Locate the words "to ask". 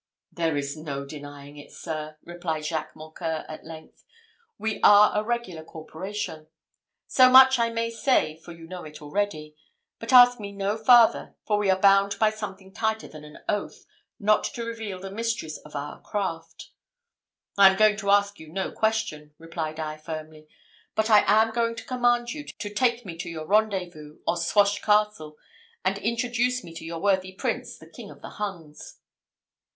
17.97-18.39